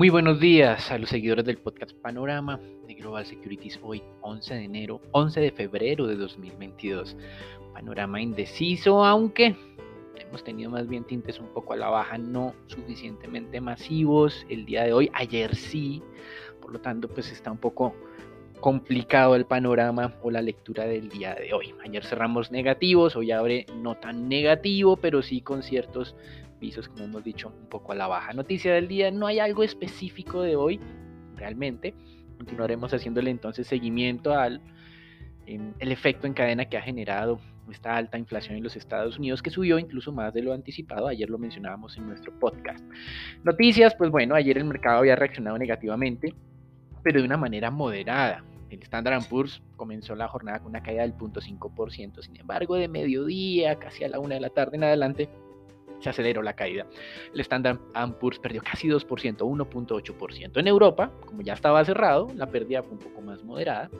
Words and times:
Muy 0.00 0.08
buenos 0.08 0.40
días 0.40 0.90
a 0.90 0.96
los 0.96 1.10
seguidores 1.10 1.44
del 1.44 1.58
podcast 1.58 1.92
Panorama 1.92 2.58
de 2.86 2.94
Global 2.94 3.26
Securities 3.26 3.78
hoy 3.82 4.02
11 4.22 4.54
de 4.54 4.64
enero, 4.64 5.02
11 5.12 5.40
de 5.40 5.52
febrero 5.52 6.06
de 6.06 6.16
2022. 6.16 7.18
Panorama 7.74 8.18
indeciso, 8.18 9.04
aunque 9.04 9.54
hemos 10.16 10.42
tenido 10.42 10.70
más 10.70 10.88
bien 10.88 11.04
tintes 11.04 11.38
un 11.38 11.48
poco 11.48 11.74
a 11.74 11.76
la 11.76 11.90
baja, 11.90 12.16
no 12.16 12.54
suficientemente 12.68 13.60
masivos 13.60 14.46
el 14.48 14.64
día 14.64 14.84
de 14.84 14.94
hoy, 14.94 15.10
ayer 15.12 15.54
sí, 15.54 16.02
por 16.62 16.72
lo 16.72 16.80
tanto 16.80 17.06
pues 17.06 17.30
está 17.30 17.50
un 17.50 17.58
poco 17.58 17.94
complicado 18.60 19.36
el 19.36 19.44
panorama 19.44 20.14
o 20.22 20.30
la 20.30 20.40
lectura 20.40 20.86
del 20.86 21.10
día 21.10 21.34
de 21.34 21.52
hoy. 21.52 21.74
Ayer 21.84 22.06
cerramos 22.06 22.50
negativos, 22.50 23.16
hoy 23.16 23.32
abre 23.32 23.66
no 23.76 23.96
tan 23.96 24.30
negativo, 24.30 24.96
pero 24.96 25.20
sí 25.20 25.42
con 25.42 25.62
ciertos 25.62 26.16
visos, 26.60 26.88
como 26.88 27.04
hemos 27.04 27.24
dicho, 27.24 27.48
un 27.48 27.68
poco 27.68 27.92
a 27.92 27.94
la 27.94 28.06
baja. 28.06 28.32
Noticia 28.32 28.74
del 28.74 28.86
día, 28.86 29.10
no 29.10 29.26
hay 29.26 29.38
algo 29.38 29.62
específico 29.62 30.42
de 30.42 30.56
hoy, 30.56 30.78
realmente. 31.36 31.94
Continuaremos 32.36 32.92
haciéndole 32.94 33.30
entonces 33.30 33.66
seguimiento 33.66 34.34
al 34.34 34.60
em, 35.46 35.74
el 35.78 35.90
efecto 35.92 36.26
en 36.26 36.34
cadena 36.34 36.66
que 36.66 36.76
ha 36.76 36.82
generado 36.82 37.40
esta 37.70 37.96
alta 37.96 38.18
inflación 38.18 38.56
en 38.56 38.62
los 38.62 38.76
Estados 38.76 39.18
Unidos 39.18 39.42
que 39.42 39.50
subió 39.50 39.78
incluso 39.78 40.12
más 40.12 40.34
de 40.34 40.42
lo 40.42 40.52
anticipado. 40.52 41.08
Ayer 41.08 41.28
lo 41.28 41.38
mencionábamos 41.38 41.96
en 41.96 42.06
nuestro 42.06 42.32
podcast. 42.38 42.84
Noticias, 43.44 43.94
pues 43.96 44.10
bueno, 44.10 44.34
ayer 44.34 44.58
el 44.58 44.64
mercado 44.64 44.98
había 44.98 45.16
reaccionado 45.16 45.58
negativamente, 45.58 46.34
pero 47.02 47.20
de 47.20 47.26
una 47.26 47.36
manera 47.36 47.70
moderada. 47.70 48.44
El 48.70 48.82
Standard 48.82 49.26
Poor's 49.28 49.62
comenzó 49.76 50.14
la 50.14 50.28
jornada 50.28 50.60
con 50.60 50.68
una 50.68 50.82
caída 50.82 51.02
del 51.02 51.14
0.5%, 51.14 52.22
sin 52.22 52.36
embargo, 52.36 52.76
de 52.76 52.86
mediodía, 52.86 53.76
casi 53.76 54.04
a 54.04 54.08
la 54.08 54.20
una 54.20 54.36
de 54.36 54.40
la 54.40 54.50
tarde 54.50 54.76
en 54.76 54.84
adelante, 54.84 55.28
se 56.00 56.10
aceleró 56.10 56.42
la 56.42 56.54
caída. 56.54 56.86
El 57.32 57.40
Standard 57.40 57.78
Poor's 58.18 58.38
perdió 58.38 58.62
casi 58.62 58.88
2%, 58.88 59.06
1.8%. 59.06 60.58
En 60.58 60.66
Europa, 60.66 61.12
como 61.26 61.42
ya 61.42 61.54
estaba 61.54 61.84
cerrado, 61.84 62.28
la 62.34 62.46
pérdida 62.46 62.82
fue 62.82 62.92
un 62.92 62.98
poco 62.98 63.20
más 63.20 63.44
moderada, 63.44 63.90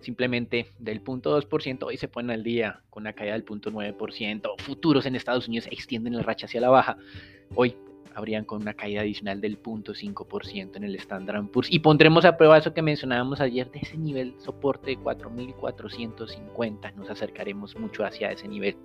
simplemente 0.00 0.72
del 0.78 1.02
0.2%, 1.02 1.84
hoy 1.84 1.96
se 1.96 2.08
ponen 2.08 2.30
al 2.30 2.42
día 2.42 2.82
con 2.90 3.02
una 3.02 3.12
caída 3.12 3.34
del 3.34 3.44
0.9%, 3.44 4.54
futuros 4.58 5.06
en 5.06 5.14
Estados 5.14 5.48
Unidos 5.48 5.68
extienden 5.70 6.14
el 6.14 6.24
racha 6.24 6.46
hacia 6.46 6.60
la 6.60 6.70
baja, 6.70 6.96
hoy 7.54 7.76
habrían 8.14 8.44
con 8.44 8.62
una 8.62 8.74
caída 8.74 9.02
adicional 9.02 9.40
del 9.40 9.62
0.5% 9.62 10.76
en 10.76 10.84
el 10.84 10.96
Standard 10.96 11.46
Poor's 11.48 11.70
y 11.70 11.78
pondremos 11.78 12.24
a 12.24 12.36
prueba 12.36 12.58
eso 12.58 12.74
que 12.74 12.82
mencionábamos 12.82 13.40
ayer 13.40 13.70
de 13.70 13.80
ese 13.80 13.96
nivel 13.96 14.34
soporte 14.38 14.90
de 14.90 14.98
4.450, 14.98 16.94
nos 16.94 17.10
acercaremos 17.10 17.76
mucho 17.76 18.04
hacia 18.04 18.32
ese 18.32 18.48
nivel. 18.48 18.76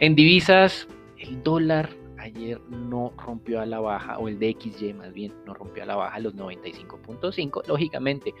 En 0.00 0.14
divisas, 0.14 0.86
el 1.18 1.42
dólar 1.42 1.90
ayer 2.18 2.60
no 2.68 3.12
rompió 3.16 3.60
a 3.60 3.66
la 3.66 3.80
baja, 3.80 4.18
o 4.18 4.28
el 4.28 4.38
DXY 4.38 4.94
más 4.94 5.12
bien, 5.12 5.32
no 5.46 5.54
rompió 5.54 5.82
a 5.82 5.86
la 5.86 5.96
baja 5.96 6.18
los 6.18 6.34
95.5. 6.34 7.66
Lógicamente, 7.66 8.34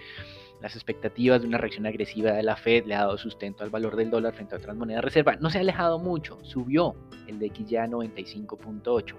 las 0.60 0.74
expectativas 0.74 1.40
de 1.40 1.48
una 1.48 1.58
reacción 1.58 1.86
agresiva 1.86 2.32
de 2.32 2.42
la 2.42 2.56
Fed 2.56 2.86
le 2.86 2.94
ha 2.94 3.00
dado 3.00 3.18
sustento 3.18 3.62
al 3.62 3.70
valor 3.70 3.96
del 3.96 4.10
dólar 4.10 4.34
frente 4.34 4.54
a 4.54 4.58
otras 4.58 4.76
monedas 4.76 5.04
reserva. 5.04 5.36
No 5.36 5.50
se 5.50 5.58
ha 5.58 5.60
alejado 5.60 5.98
mucho, 5.98 6.38
subió 6.42 6.96
el 7.26 7.38
DXY 7.38 7.76
a 7.76 7.86
95.8. 7.86 9.14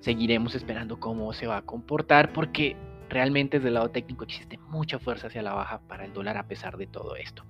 Seguiremos 0.00 0.54
esperando 0.54 0.98
cómo 0.98 1.32
se 1.32 1.46
va 1.46 1.58
a 1.58 1.62
comportar 1.62 2.32
porque 2.32 2.76
realmente 3.08 3.58
desde 3.58 3.68
el 3.68 3.74
lado 3.74 3.90
técnico 3.90 4.24
existe 4.24 4.58
mucha 4.68 4.98
fuerza 4.98 5.26
hacia 5.26 5.42
la 5.42 5.54
baja 5.54 5.80
para 5.86 6.04
el 6.04 6.12
dólar 6.12 6.36
a 6.36 6.48
pesar 6.48 6.76
de 6.76 6.86
todo 6.86 7.16
esto. 7.16 7.44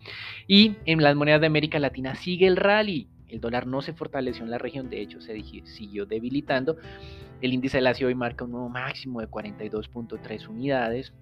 Y 0.47 0.77
en 0.85 1.03
las 1.03 1.17
monedas 1.17 1.41
de 1.41 1.47
América 1.47 1.79
Latina 1.79 2.15
sigue 2.15 2.47
el 2.47 2.57
rally. 2.57 3.09
El 3.29 3.41
dólar 3.41 3.67
no 3.67 3.83
se 3.83 3.93
fortaleció 3.93 4.45
en 4.45 4.51
la 4.51 4.59
región, 4.59 4.91
de 4.91 5.01
hecho 5.01 5.21
se 5.21 5.41
siguió 5.65 6.07
debilitando. 6.07 6.77
El 7.41 7.53
índice 7.53 7.79
de 7.79 7.83
la 7.83 7.93
hoy 8.05 8.15
marca 8.15 8.45
un 8.45 8.53
nuevo 8.53 8.69
máximo 8.69 9.21
de 9.21 9.29
42.3 9.29 10.49
unidades 10.49 11.13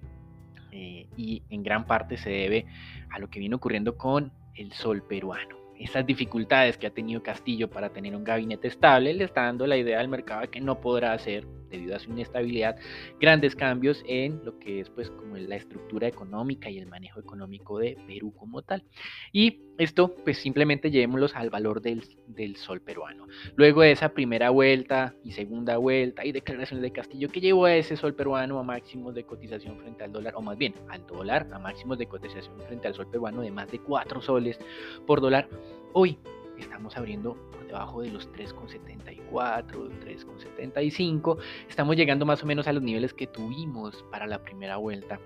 eh, 0.71 1.07
y 1.17 1.43
en 1.49 1.63
gran 1.63 1.85
parte 1.85 2.17
se 2.17 2.29
debe 2.29 2.65
a 3.09 3.19
lo 3.19 3.29
que 3.29 3.39
viene 3.39 3.55
ocurriendo 3.55 3.97
con 3.97 4.31
el 4.55 4.71
sol 4.73 5.03
peruano 5.03 5.63
esas 5.83 6.05
dificultades 6.05 6.77
que 6.77 6.87
ha 6.87 6.91
tenido 6.91 7.21
Castillo 7.23 7.69
para 7.69 7.89
tener 7.89 8.15
un 8.15 8.23
gabinete 8.23 8.67
estable, 8.67 9.13
le 9.13 9.23
está 9.25 9.43
dando 9.43 9.67
la 9.67 9.77
idea 9.77 9.99
al 9.99 10.07
mercado 10.07 10.41
de 10.41 10.47
que 10.47 10.61
no 10.61 10.79
podrá 10.79 11.13
hacer, 11.13 11.45
debido 11.73 11.95
a 11.95 11.99
su 11.99 12.11
inestabilidad, 12.11 12.77
grandes 13.19 13.55
cambios 13.55 14.03
en 14.07 14.43
lo 14.45 14.57
que 14.59 14.79
es 14.79 14.89
pues 14.89 15.09
como 15.09 15.35
la 15.37 15.55
estructura 15.55 16.07
económica 16.07 16.69
y 16.69 16.77
el 16.77 16.87
manejo 16.87 17.19
económico 17.19 17.79
de 17.79 17.97
Perú 18.07 18.33
como 18.33 18.61
tal. 18.61 18.83
Y 19.31 19.61
esto 19.77 20.15
pues 20.23 20.37
simplemente 20.37 20.91
llevémoslos 20.91 21.35
al 21.35 21.49
valor 21.49 21.81
del, 21.81 22.03
del 22.27 22.55
sol 22.55 22.81
peruano. 22.81 23.27
Luego 23.55 23.81
de 23.81 23.91
esa 23.91 24.09
primera 24.09 24.51
vuelta 24.51 25.15
y 25.23 25.31
segunda 25.31 25.77
vuelta 25.77 26.25
y 26.25 26.31
declaraciones 26.31 26.83
de 26.83 26.91
Castillo 26.91 27.29
que 27.29 27.41
llevó 27.41 27.65
a 27.65 27.75
ese 27.75 27.97
sol 27.97 28.13
peruano 28.13 28.59
a 28.59 28.63
máximos 28.63 29.15
de 29.15 29.23
cotización 29.23 29.77
frente 29.79 30.03
al 30.03 30.11
dólar, 30.11 30.35
o 30.35 30.41
más 30.41 30.57
bien 30.57 30.73
al 30.89 31.05
dólar 31.07 31.47
a 31.51 31.59
máximos 31.59 31.97
de 31.97 32.07
cotización 32.07 32.59
frente 32.61 32.87
al 32.87 32.93
sol 32.93 33.09
peruano 33.09 33.41
de 33.41 33.51
más 33.51 33.71
de 33.71 33.79
4 33.79 34.21
soles 34.21 34.59
por 35.05 35.19
dólar, 35.19 35.47
Hoy 35.95 36.17
estamos 36.63 36.97
abriendo 36.97 37.35
por 37.51 37.65
debajo 37.67 38.01
de 38.01 38.09
los 38.09 38.31
3,74, 38.33 39.31
3,75. 39.31 41.37
Estamos 41.69 41.95
llegando 41.95 42.25
más 42.25 42.43
o 42.43 42.45
menos 42.45 42.67
a 42.67 42.73
los 42.73 42.83
niveles 42.83 43.13
que 43.13 43.27
tuvimos 43.27 44.03
para 44.11 44.27
la 44.27 44.39
primera 44.39 44.77
vuelta. 44.77 45.19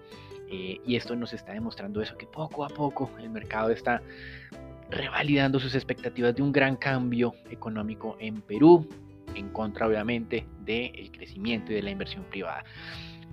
Eh, 0.49 0.79
y 0.85 0.95
esto 0.95 1.15
nos 1.15 1.33
está 1.33 1.53
demostrando 1.53 2.01
eso, 2.01 2.17
que 2.17 2.25
poco 2.25 2.63
a 2.63 2.69
poco 2.69 3.11
el 3.19 3.29
mercado 3.29 3.69
está 3.69 4.01
revalidando 4.89 5.59
sus 5.59 5.75
expectativas 5.75 6.35
de 6.35 6.41
un 6.41 6.51
gran 6.51 6.77
cambio 6.77 7.33
económico 7.49 8.15
en 8.19 8.41
Perú, 8.41 8.87
en 9.35 9.49
contra 9.49 9.87
obviamente 9.87 10.45
del 10.63 11.11
crecimiento 11.11 11.71
y 11.71 11.75
de 11.75 11.81
la 11.81 11.91
inversión 11.91 12.23
privada. 12.23 12.63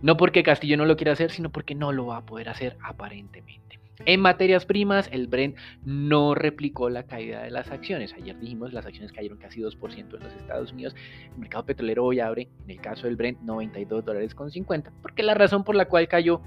No 0.03 0.17
porque 0.17 0.43
Castillo 0.43 0.77
no 0.77 0.85
lo 0.85 0.97
quiera 0.97 1.13
hacer, 1.13 1.31
sino 1.31 1.51
porque 1.51 1.75
no 1.75 1.93
lo 1.93 2.07
va 2.07 2.19
a 2.19 2.27
poder 2.27 2.49
hacer 2.49 2.77
aparentemente. 2.83 3.79
En 4.07 4.21
materias 4.21 4.67
primas, 4.67 5.09
el 5.13 5.29
Brent 5.29 5.57
no 5.85 6.35
replicó 6.35 6.91
la 6.91 7.05
caída 7.05 7.43
de 7.43 7.51
las 7.51 7.71
acciones. 7.71 8.13
Ayer 8.15 8.39
dijimos 8.39 8.73
las 8.73 8.87
acciones 8.87 9.13
cayeron 9.13 9.39
casi 9.39 9.61
2% 9.61 9.97
en 9.97 10.23
los 10.23 10.35
Estados 10.35 10.73
Unidos. 10.73 10.95
El 11.33 11.39
mercado 11.39 11.65
petrolero 11.65 12.05
hoy 12.05 12.21
abre, 12.21 12.49
en 12.65 12.71
el 12.71 12.81
caso 12.81 13.07
del 13.07 13.17
Brent, 13.17 13.41
92 13.41 14.05
dólares 14.05 14.35
con 14.35 14.51
50, 14.51 14.93
porque 15.01 15.23
la 15.23 15.35
razón 15.35 15.65
por 15.65 15.77
la 15.77 15.87
cual 15.87 16.09
cayó 16.09 16.43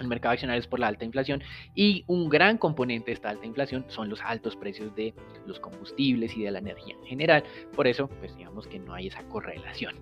el 0.00 0.08
mercado 0.08 0.32
accionario 0.32 0.58
es 0.58 0.66
por 0.66 0.80
la 0.80 0.88
alta 0.88 1.04
inflación 1.04 1.42
y 1.74 2.04
un 2.08 2.28
gran 2.28 2.58
componente 2.58 3.06
de 3.06 3.12
esta 3.12 3.30
alta 3.30 3.46
inflación 3.46 3.84
son 3.88 4.08
los 4.08 4.20
altos 4.22 4.56
precios 4.56 4.94
de 4.96 5.14
los 5.46 5.60
combustibles 5.60 6.36
y 6.36 6.42
de 6.42 6.50
la 6.50 6.58
energía 6.58 6.96
en 6.96 7.06
general. 7.06 7.44
Por 7.76 7.86
eso, 7.86 8.08
pues 8.18 8.36
digamos 8.36 8.66
que 8.66 8.80
no 8.80 8.94
hay 8.94 9.06
esa 9.06 9.22
correlación. 9.24 9.94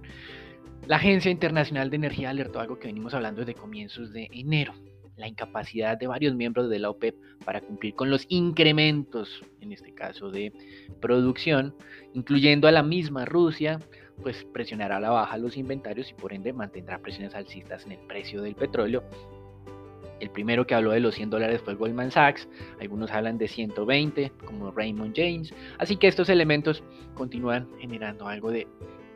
La 0.87 0.97
Agencia 0.97 1.31
Internacional 1.31 1.91
de 1.91 1.97
Energía 1.97 2.31
alertó 2.31 2.61
algo 2.61 2.79
que 2.79 2.87
venimos 2.89 3.13
hablando 3.13 3.41
desde 3.41 3.55
comienzos 3.55 4.13
de 4.13 4.29
enero 4.33 4.73
la 5.21 5.29
incapacidad 5.29 5.97
de 5.99 6.07
varios 6.07 6.35
miembros 6.35 6.69
de 6.69 6.79
la 6.79 6.91
OPEP 6.91 7.15
para 7.45 7.61
cumplir 7.61 7.95
con 7.95 8.11
los 8.11 8.27
incrementos, 8.29 9.45
en 9.61 9.73
este 9.73 9.95
caso 9.95 10.31
de 10.31 10.53
producción, 11.01 11.75
incluyendo 12.15 12.67
a 12.67 12.73
la 12.73 12.83
misma 12.83 13.25
Rusia, 13.25 13.79
pues 14.23 14.45
presionará 14.53 14.97
a 14.97 15.01
la 15.01 15.11
baja 15.11 15.37
los 15.37 15.57
inventarios 15.57 16.11
y 16.11 16.15
por 16.15 16.33
ende 16.33 16.53
mantendrá 16.53 16.99
presiones 16.99 17.35
alcistas 17.35 17.87
en 17.87 17.93
el 17.93 17.99
precio 18.07 18.43
del 18.43 18.55
petróleo. 18.55 19.05
El 20.21 20.31
primero 20.31 20.67
que 20.67 20.75
habló 20.75 20.91
de 20.91 21.01
los 21.01 21.15
100 21.15 21.31
dólares 21.31 21.63
fue 21.65 21.75
Goldman 21.75 22.11
Sachs, 22.11 22.47
algunos 22.79 23.11
hablan 23.11 23.39
de 23.39 23.49
120 23.49 24.33
como 24.45 24.71
Raymond 24.71 25.15
James, 25.17 25.55
así 25.79 25.97
que 25.97 26.09
estos 26.09 26.29
elementos 26.29 26.83
continúan 27.15 27.69
generando 27.79 28.29
algo 28.29 28.51
de 28.51 28.67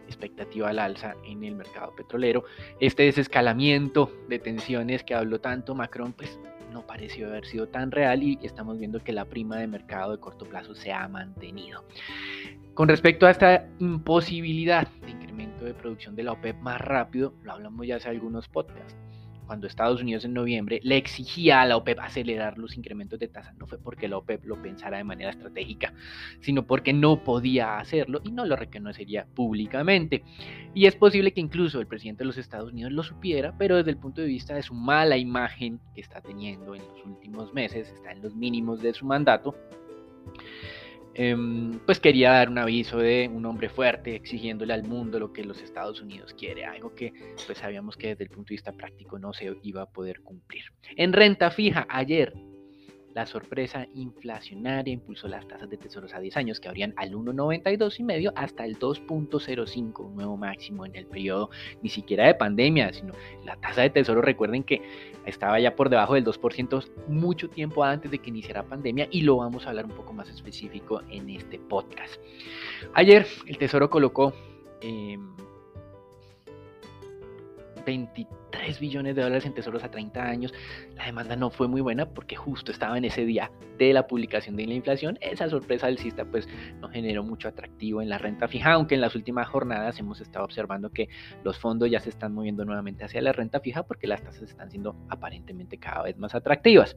expectativa 0.07 0.69
al 0.69 0.79
alza 0.79 1.15
en 1.25 1.45
el 1.45 1.55
mercado 1.55 1.95
petrolero. 1.95 2.45
Este 2.81 3.05
desescalamiento 3.05 4.11
de 4.29 4.39
tensiones 4.39 5.03
que 5.03 5.15
habló 5.15 5.41
tanto 5.41 5.75
Macron, 5.75 6.13
pues 6.13 6.39
no 6.73 6.87
pareció 6.87 7.29
haber 7.29 7.47
sido 7.47 7.69
tan 7.69 7.91
real 7.91 8.23
y 8.23 8.39
estamos 8.43 8.79
viendo 8.79 9.03
que 9.03 9.13
la 9.13 9.25
prima 9.25 9.59
de 9.59 9.67
mercado 9.67 10.13
de 10.13 10.19
corto 10.19 10.45
plazo 10.45 10.75
se 10.75 10.93
ha 10.93 11.07
mantenido. 11.09 11.85
Con 12.75 12.89
respecto 12.89 13.27
a 13.27 13.31
esta 13.31 13.69
imposibilidad 13.79 14.89
de 15.03 15.13
incremento 15.13 15.65
de 15.65 15.75
producción 15.75 16.17
de 16.17 16.25
la 16.25 16.33
OPEP 16.33 16.57
más 16.61 16.81
rápido, 16.81 17.35
lo 17.43 17.53
hablamos 17.53 17.87
ya 17.87 17.97
hace 17.97 18.09
algunos 18.09 18.49
podcasts. 18.49 19.04
Cuando 19.47 19.67
Estados 19.67 20.01
Unidos 20.01 20.25
en 20.25 20.35
noviembre 20.35 20.81
le 20.83 20.97
exigía 20.97 21.61
a 21.61 21.67
la 21.67 21.77
OPEP 21.77 21.99
acelerar 22.01 22.59
los 22.59 22.77
incrementos 22.77 23.19
de 23.19 23.29
tasa, 23.29 23.53
no 23.59 23.67
fue 23.67 23.79
porque 23.79 24.09
la 24.09 24.19
OPEP 24.19 24.45
lo 24.45 24.61
pensara 24.61 24.99
de 24.99 25.05
manera 25.05 25.31
estratégica, 25.31 25.93
sino 26.41 26.67
porque 26.67 26.93
no 26.93 27.23
podía 27.23 27.79
hacerlo 27.79 28.21
y 28.25 28.33
no 28.33 28.45
lo 28.45 28.57
reconocería 28.57 29.27
públicamente. 29.35 30.25
Y 30.75 30.87
es 30.87 30.97
posible 30.97 31.33
que 31.33 31.41
incluso 31.41 31.81
el 31.81 31.87
presidente 31.87 32.25
de 32.25 32.27
los 32.27 32.39
Estados 32.39 32.73
Unidos 32.73 32.93
lo 32.93 33.03
supiera, 33.03 33.55
pero 33.57 33.77
desde 33.77 33.91
el 33.91 33.99
punto 33.99 34.21
de 34.21 34.27
vista 34.27 34.55
de 34.55 34.63
su 34.63 34.75
mala 34.75 35.17
imagen 35.17 35.81
que 35.95 36.01
está 36.01 36.21
teniendo 36.21 36.75
en 36.75 36.83
los 36.83 37.05
últimos 37.05 37.53
meses, 37.53 37.89
está 37.91 38.13
en 38.13 38.23
los 38.23 38.35
mínimos 38.35 38.81
de 38.81 38.95
su 38.95 39.07
mandato, 39.07 39.55
Em, 41.15 41.79
pues 41.87 42.01
quería 42.01 42.33
dar 42.33 42.49
un 42.49 42.59
aviso 42.59 42.99
de 42.99 43.31
un 43.33 43.47
hombre 43.47 43.69
fuerte 43.69 44.17
exigiéndole 44.17 44.73
al 44.73 44.83
mundo 44.83 45.21
lo 45.21 45.33
que 45.33 45.45
los 45.45 45.63
Estados 45.63 46.01
Unidos 46.01 46.35
quiere, 46.35 46.65
algo 46.65 46.95
que 46.95 47.13
pues 47.47 47.59
sabíamos 47.59 47.97
que 47.97 48.09
desde 48.09 48.25
el 48.25 48.31
punto 48.31 48.49
de 48.49 48.55
vista 48.55 48.73
práctico 48.73 49.19
no 49.19 49.33
se 49.33 49.57
iba 49.63 49.83
a 49.83 49.87
poder 49.87 50.23
cumplir. 50.23 50.65
En 50.97 51.13
renta 51.13 51.51
fija, 51.51 51.87
ayer 51.89 52.35
la 53.15 53.27
sorpresa 53.27 53.87
inflacionaria 53.95 54.93
impulsó 54.93 55.29
las 55.29 55.47
tasas 55.47 55.71
de 55.71 55.77
tesoros 55.77 56.13
a 56.15 56.21
10 56.21 56.37
años 56.37 56.61
que 56.61 56.69
abrían 56.69 56.93
al 56.97 57.13
1,92 57.13 58.01
y 58.01 58.03
medio 58.03 58.33
hasta 58.35 58.65
el 58.65 58.79
2.05, 58.79 60.01
un 60.01 60.17
nuevo 60.17 60.37
máximo 60.37 60.85
en 60.85 60.97
el 60.97 61.07
periodo 61.07 61.51
ni 61.81 61.89
siquiera 61.89 62.27
de 62.27 62.35
pandemia, 62.35 62.93
sino 62.93 63.15
la 63.45 63.57
tasa 63.57 63.83
de 63.83 63.91
tesoro, 63.91 64.21
recuerden 64.21 64.65
que 64.65 64.83
estaba 65.27 65.61
ya 65.61 65.77
por 65.77 65.89
debajo 65.91 66.15
del 66.15 66.25
2% 66.25 66.85
mucho 67.09 67.49
tiempo 67.49 67.85
antes 67.85 68.11
de 68.11 68.19
que 68.19 68.31
iniciara 68.31 68.65
pandemia 68.65 69.09
y 69.11 69.23
lo 69.23 69.37
vamos 69.37 69.65
a 69.67 69.71
hablar 69.71 69.87
un 69.87 69.93
poco 69.93 70.13
más 70.13 70.29
específico 70.29 71.01
en 71.09 71.31
este 71.31 71.59
podcast. 71.59 72.21
Ayer 72.95 73.27
el 73.47 73.59
tesoro 73.59 73.89
colocó 73.89 74.35
23 77.87 78.27
3 78.55 78.79
billones 78.79 79.17
de 79.17 79.23
dólares 79.23 79.47
en 79.47 79.55
tesoros 79.55 79.83
a 79.83 79.91
30 79.91 80.23
años, 80.23 80.55
la 80.97 81.07
demanda 81.07 81.35
no 81.35 81.51
fue 81.51 81.67
muy 81.67 81.81
buena 81.81 82.07
porque 82.07 82.37
justo 82.37 82.71
estaba 82.71 82.97
en 82.97 83.05
ese 83.05 83.25
día 83.25 83.51
de 83.79 83.93
la 83.93 84.07
publicación 84.07 84.55
de 84.55 84.67
la 84.67 84.75
inflación. 84.75 85.19
Esa 85.21 85.49
sorpresa 85.49 85.87
del 85.87 85.99
CISTA 85.99 86.25
pues 86.25 86.49
no 86.81 86.89
generó 86.89 87.25
mucho 87.25 87.49
atractivo 87.49 88.01
en 88.01 88.09
la 88.09 88.19
renta 88.19 88.47
fija, 88.47 88.73
aunque 88.73 88.95
en 88.95 89.01
las 89.01 89.17
últimas 89.17 89.49
jornadas 89.49 89.99
hemos 89.99 90.21
estado 90.21 90.45
observando 90.45 90.91
que 90.91 91.09
los 91.43 91.59
fondos 91.59 91.91
ya 91.91 91.99
se 91.99 92.11
están 92.11 92.33
moviendo 92.33 92.65
nuevamente 92.65 93.05
hacia 93.05 93.21
la 93.23 93.33
renta 93.33 93.59
fija 93.59 93.83
porque 93.83 94.07
las 94.07 94.23
tasas 94.23 94.43
están 94.43 94.71
siendo 94.71 94.95
aparentemente 95.09 95.79
cada 95.79 96.03
vez 96.03 96.17
más 96.17 96.35
atractivas. 96.35 96.97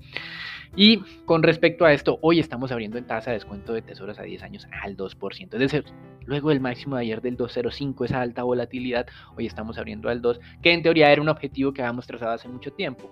Y 0.75 0.98
con 1.25 1.44
respecto 1.44 1.86
a 1.86 1.94
esto, 1.94 2.19
hoy 2.21 2.39
estamos 2.39 2.71
abriendo 2.71 2.98
en 2.98 3.07
tasa 3.07 3.31
de 3.31 3.38
descuento 3.38 3.74
de 3.74 3.81
tesoros 3.81 4.19
a 4.19 4.24
10 4.24 4.44
años 4.44 4.68
al 4.83 4.95
2%. 4.95 5.53
Es 5.53 5.60
decir, 5.60 5.86
luego 6.25 6.50
del 6.50 6.60
máximo 6.60 6.98
de 6.98 7.03
ayer 7.03 7.21
del 7.21 7.38
2.05, 7.38 8.06
esa 8.06 8.21
alta 8.21 8.44
volatilidad, 8.44 9.07
hoy 9.36 9.48
estamos 9.48 9.77
abriendo 9.77 10.10
al 10.10 10.21
2, 10.21 10.39
que 10.62 10.74
en 10.74 10.83
teoría 10.83 11.12
era 11.12 11.21
un 11.21 11.30
objetivo 11.30 11.47
que 11.50 11.82
habíamos 11.82 12.08
trazado 12.08 12.32
hace 12.32 12.48
mucho 12.48 12.72
tiempo. 12.72 13.12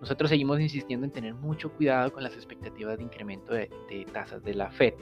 Nosotros 0.00 0.30
seguimos 0.30 0.60
insistiendo 0.60 1.06
en 1.06 1.12
tener 1.12 1.34
mucho 1.34 1.72
cuidado 1.72 2.12
con 2.12 2.22
las 2.22 2.34
expectativas 2.34 2.98
de 2.98 3.04
incremento 3.04 3.54
de, 3.54 3.70
tasas 4.12 4.42
de 4.42 4.54
la 4.54 4.70
Fed. 4.70 4.94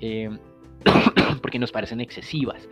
Eh, 0.00 0.28
porque 1.42 1.58
nos 1.58 1.72
parecen 1.72 2.00
excesivas. 2.00 2.68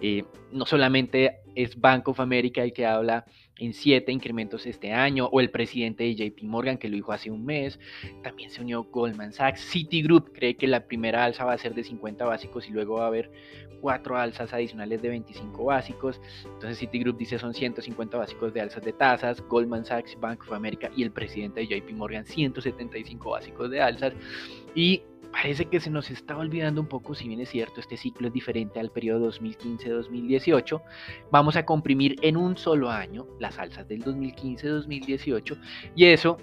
Eh, 0.00 0.24
no 0.52 0.66
solamente 0.66 1.40
es 1.54 1.80
Bank 1.80 2.08
of 2.08 2.20
America 2.20 2.62
el 2.62 2.72
que 2.72 2.86
habla 2.86 3.24
en 3.58 3.72
siete 3.72 4.10
incrementos 4.10 4.66
este 4.66 4.92
año, 4.92 5.26
o 5.26 5.40
el 5.40 5.50
presidente 5.50 6.04
de 6.04 6.14
JP 6.16 6.42
Morgan 6.42 6.76
que 6.76 6.88
lo 6.88 6.96
dijo 6.96 7.12
hace 7.12 7.30
un 7.30 7.44
mes, 7.44 7.78
también 8.22 8.50
se 8.50 8.60
unió 8.60 8.84
Goldman 8.84 9.32
Sachs, 9.32 9.60
Citigroup 9.60 10.32
cree 10.32 10.56
que 10.56 10.66
la 10.66 10.86
primera 10.86 11.24
alza 11.24 11.44
va 11.44 11.52
a 11.52 11.58
ser 11.58 11.74
de 11.74 11.84
50 11.84 12.24
básicos 12.24 12.68
y 12.68 12.72
luego 12.72 12.96
va 12.96 13.04
a 13.04 13.08
haber 13.08 13.30
cuatro 13.84 14.16
alzas 14.16 14.50
adicionales 14.54 15.02
de 15.02 15.10
25 15.10 15.62
básicos, 15.62 16.18
entonces 16.46 16.78
Citigroup 16.78 17.18
dice 17.18 17.38
son 17.38 17.52
150 17.52 18.16
básicos 18.16 18.54
de 18.54 18.62
alzas 18.62 18.82
de 18.82 18.94
tasas, 18.94 19.46
Goldman 19.46 19.84
Sachs, 19.84 20.18
Bank 20.18 20.40
of 20.40 20.54
America 20.54 20.90
y 20.96 21.02
el 21.02 21.10
presidente 21.10 21.60
de 21.60 21.66
JP 21.66 21.92
Morgan 21.92 22.24
175 22.24 23.30
básicos 23.30 23.70
de 23.70 23.82
alzas. 23.82 24.14
Y 24.74 25.02
parece 25.30 25.66
que 25.66 25.80
se 25.80 25.90
nos 25.90 26.10
está 26.10 26.34
olvidando 26.38 26.80
un 26.80 26.86
poco, 26.86 27.14
si 27.14 27.28
bien 27.28 27.42
es 27.42 27.50
cierto, 27.50 27.78
este 27.78 27.98
ciclo 27.98 28.28
es 28.28 28.32
diferente 28.32 28.80
al 28.80 28.90
periodo 28.90 29.30
2015-2018, 29.30 30.80
vamos 31.30 31.56
a 31.56 31.66
comprimir 31.66 32.16
en 32.22 32.38
un 32.38 32.56
solo 32.56 32.88
año 32.88 33.26
las 33.38 33.58
alzas 33.58 33.86
del 33.86 34.02
2015-2018 34.02 35.58
y 35.94 36.06
eso 36.06 36.38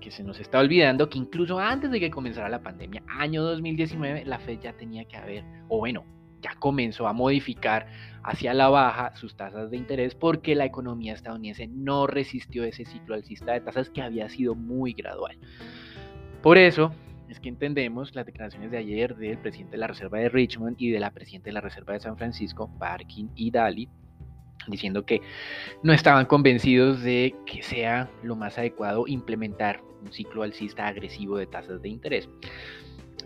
que 0.00 0.12
se 0.12 0.22
nos 0.22 0.38
está 0.38 0.60
olvidando 0.60 1.08
que 1.08 1.18
incluso 1.18 1.58
antes 1.58 1.90
de 1.90 1.98
que 1.98 2.08
comenzara 2.08 2.48
la 2.48 2.62
pandemia, 2.62 3.02
año 3.08 3.42
2019, 3.42 4.26
la 4.26 4.38
Fed 4.38 4.60
ya 4.60 4.72
tenía 4.74 5.04
que 5.06 5.16
haber, 5.16 5.42
o 5.68 5.78
bueno, 5.78 6.04
ya 6.42 6.54
comenzó 6.58 7.08
a 7.08 7.12
modificar 7.12 7.86
hacia 8.22 8.54
la 8.54 8.68
baja 8.68 9.14
sus 9.16 9.36
tasas 9.36 9.70
de 9.70 9.76
interés 9.76 10.14
porque 10.14 10.54
la 10.54 10.64
economía 10.64 11.14
estadounidense 11.14 11.66
no 11.66 12.06
resistió 12.06 12.64
ese 12.64 12.84
ciclo 12.84 13.14
alcista 13.14 13.52
de 13.52 13.60
tasas 13.60 13.90
que 13.90 14.02
había 14.02 14.28
sido 14.28 14.54
muy 14.54 14.92
gradual. 14.92 15.38
Por 16.42 16.58
eso, 16.58 16.92
es 17.28 17.40
que 17.40 17.48
entendemos 17.48 18.14
las 18.14 18.26
declaraciones 18.26 18.70
de 18.70 18.78
ayer 18.78 19.16
del 19.16 19.38
presidente 19.38 19.72
de 19.72 19.78
la 19.78 19.86
Reserva 19.86 20.18
de 20.18 20.28
Richmond 20.28 20.76
y 20.78 20.90
de 20.90 21.00
la 21.00 21.10
presidenta 21.10 21.46
de 21.46 21.52
la 21.52 21.60
Reserva 21.60 21.92
de 21.92 22.00
San 22.00 22.16
Francisco, 22.16 22.70
Parkin 22.78 23.30
y 23.34 23.50
Daly, 23.50 23.88
diciendo 24.66 25.04
que 25.04 25.20
no 25.82 25.92
estaban 25.92 26.26
convencidos 26.26 27.02
de 27.02 27.34
que 27.46 27.62
sea 27.62 28.10
lo 28.22 28.36
más 28.36 28.58
adecuado 28.58 29.06
implementar 29.06 29.80
un 30.02 30.12
ciclo 30.12 30.42
alcista 30.42 30.86
agresivo 30.86 31.38
de 31.38 31.46
tasas 31.46 31.82
de 31.82 31.88
interés. 31.88 32.28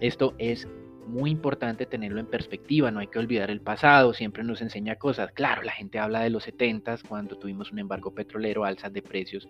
Esto 0.01 0.35
es 0.39 0.67
muy 1.07 1.31
importante 1.31 1.87
tenerlo 1.87 2.21
en 2.21 2.27
perspectiva, 2.27 2.91
no 2.91 3.01
hay 3.01 3.09
que 3.09 3.19
olvidar 3.19 3.51
el 3.51 3.61
pasado, 3.61 4.15
siempre 4.15 4.45
nos 4.45 4.63
enseña 4.63 4.97
cosas. 4.97 5.33
Claro, 5.33 5.63
la 5.63 5.73
gente 5.73 5.99
habla 5.99 6.21
de 6.21 6.31
los 6.31 6.45
70 6.45 6.99
cuando 7.09 7.37
tuvimos 7.37 7.73
un 7.73 7.79
embargo 7.79 8.15
petrolero, 8.15 8.65
alzas 8.65 8.93
de 8.93 9.03
precios 9.03 9.49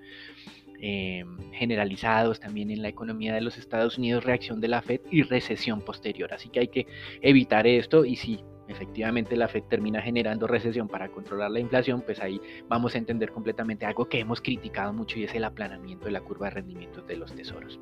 eh, 0.84 1.25
generalizados 1.52 2.40
también 2.40 2.72
en 2.72 2.82
la 2.82 2.88
economía 2.88 3.32
de 3.32 3.40
los 3.40 3.56
Estados 3.56 3.99
Unidos, 3.99 4.25
reacción 4.25 4.60
de 4.60 4.66
la 4.66 4.82
Fed 4.82 5.00
y 5.12 5.22
recesión 5.22 5.81
posterior. 5.81 6.32
Así 6.32 6.49
que 6.49 6.58
hay 6.58 6.69
que 6.69 6.87
evitar 7.20 7.69
esto 7.69 8.04
y 8.04 8.16
si 8.16 8.40
efectivamente 8.66 9.37
la 9.37 9.46
Fed 9.46 9.62
termina 9.69 10.02
generando 10.02 10.49
recesión 10.49 10.88
para 10.88 11.08
controlar 11.08 11.52
la 11.52 11.60
inflación, 11.60 12.02
pues 12.02 12.20
ahí 12.20 12.40
vamos 12.69 12.96
a 12.96 12.99
entender 12.99 13.31
completamente 13.31 13.87
algo 13.87 14.08
que 14.08 14.19
hemos 14.19 14.40
criticado 14.40 14.93
mucho 14.93 15.20
y 15.20 15.25
es 15.25 15.34
el 15.37 15.44
aplanamiento 15.44 16.06
de 16.06 16.12
la 16.12 16.20
curva 16.20 16.46
de 16.46 16.54
rendimientos 16.54 17.06
de 17.06 17.16
los 17.16 17.32
tesoros. 17.32 17.78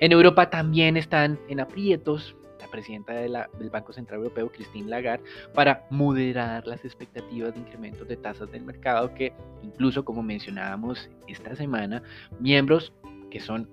En 0.00 0.12
Europa 0.12 0.48
también 0.48 0.96
están 0.96 1.38
en 1.50 1.60
aprietos 1.60 2.34
la 2.60 2.68
presidenta 2.68 3.12
del 3.12 3.70
Banco 3.70 3.92
Central 3.92 4.18
Europeo, 4.20 4.50
Christine 4.50 4.88
Lagarde, 4.88 5.24
para 5.54 5.86
moderar 5.90 6.66
las 6.66 6.84
expectativas 6.84 7.54
de 7.54 7.60
incrementos 7.60 8.06
de 8.08 8.16
tasas 8.16 8.50
del 8.50 8.64
mercado 8.64 9.14
que 9.14 9.32
incluso, 9.62 10.04
como 10.04 10.22
mencionábamos 10.22 11.10
esta 11.26 11.54
semana, 11.56 12.02
miembros 12.40 12.92
que 13.30 13.40
son 13.40 13.68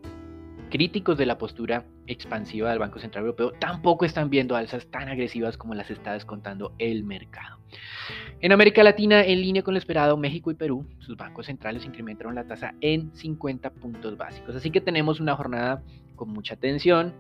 críticos 0.70 1.18
de 1.18 1.26
la 1.26 1.38
postura 1.38 1.86
expansiva 2.08 2.70
del 2.70 2.80
Banco 2.80 3.00
Central 3.00 3.24
Europeo 3.24 3.52
tampoco 3.60 4.06
están 4.06 4.30
viendo 4.30 4.56
alzas 4.56 4.88
tan 4.88 5.10
agresivas 5.10 5.58
como 5.58 5.74
las 5.74 5.90
está 5.90 6.14
descontando 6.14 6.74
el 6.78 7.04
mercado. 7.04 7.60
En 8.42 8.52
América 8.52 8.84
Latina, 8.84 9.24
en 9.24 9.42
línea 9.42 9.64
con 9.64 9.74
lo 9.74 9.78
esperado, 9.78 10.18
México 10.18 10.52
y 10.52 10.56
Perú, 10.56 10.86
sus 11.00 11.18
bancos 11.18 11.48
centrales 11.48 11.86
incrementaron 11.86 12.36
la 12.36 12.46
tasa 12.46 12.76
en 12.82 13.16
50 13.16 13.70
puntos 13.72 14.18
básicos. 14.18 14.56
Así 14.56 14.72
que 14.72 14.82
tenemos 14.82 15.20
una 15.20 15.36
jornada 15.36 15.82
con 16.16 16.30
mucha 16.30 16.56
tensión, 16.56 17.14